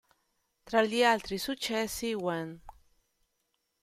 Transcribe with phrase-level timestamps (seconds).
[0.65, 2.59] Tra gli altri successi, "When".